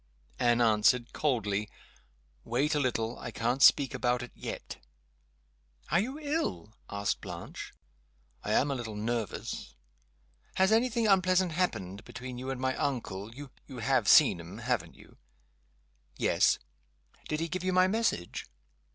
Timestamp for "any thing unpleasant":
10.71-11.51